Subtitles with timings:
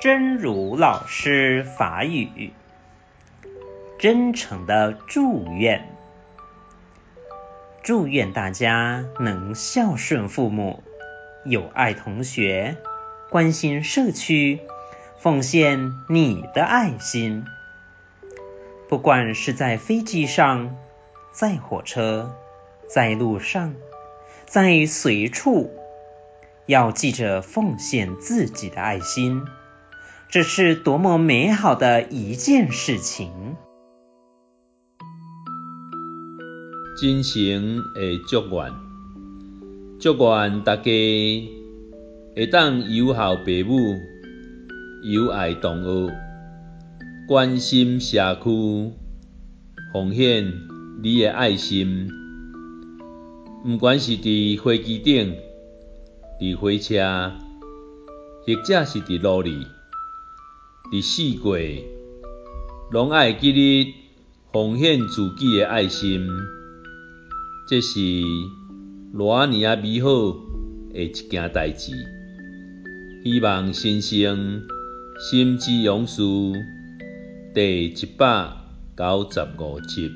[0.00, 2.52] 真如老师法语，
[3.98, 5.88] 真诚的祝愿，
[7.82, 10.82] 祝愿大家能孝顺父母，
[11.44, 12.76] 友爱同学，
[13.30, 14.60] 关心社区，
[15.18, 17.44] 奉献你的爱心。
[18.88, 20.76] 不管是在飞机上，
[21.30, 22.34] 在火车，
[22.88, 23.74] 在路上，
[24.46, 25.70] 在随处，
[26.66, 29.46] 要记着奉献自己的爱心。
[30.32, 33.28] 这是多么美好的一件事情！
[36.98, 38.72] 真诚的祝愿，
[40.00, 40.82] 祝愿大家
[42.34, 43.98] 会当友好父母，
[45.02, 46.10] 友爱同学，
[47.28, 48.90] 关心社区，
[49.92, 50.50] 奉献
[51.02, 52.08] 你的爱心。
[53.62, 55.36] 不管是伫飞机顶、
[56.40, 57.32] 伫火车，
[58.46, 59.66] 或者是伫路里。
[60.92, 61.84] 第四季，
[62.90, 63.94] 拢爱记得
[64.52, 66.28] 奉献自己诶爱心，
[67.66, 67.98] 这是
[69.14, 70.10] 偌尔啊美好
[70.92, 71.92] 诶一件代志。
[73.24, 74.64] 希望先生
[75.30, 76.20] 心之勇士
[77.54, 78.52] 第一百
[78.94, 80.10] 九十五集。